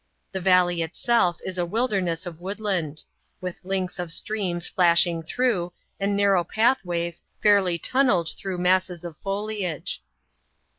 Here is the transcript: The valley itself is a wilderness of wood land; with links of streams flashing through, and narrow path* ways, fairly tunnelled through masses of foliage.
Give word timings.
The 0.31 0.41
valley 0.41 0.81
itself 0.81 1.37
is 1.45 1.59
a 1.59 1.65
wilderness 1.67 2.25
of 2.25 2.41
wood 2.41 2.59
land; 2.59 3.03
with 3.39 3.63
links 3.63 3.99
of 3.99 4.11
streams 4.11 4.67
flashing 4.67 5.21
through, 5.21 5.73
and 5.99 6.17
narrow 6.17 6.43
path* 6.43 6.83
ways, 6.83 7.21
fairly 7.39 7.77
tunnelled 7.77 8.29
through 8.35 8.57
masses 8.57 9.05
of 9.05 9.15
foliage. 9.17 10.01